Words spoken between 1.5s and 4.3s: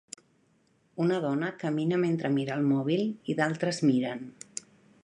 camina mentre mira el mòbil i d'altres miren.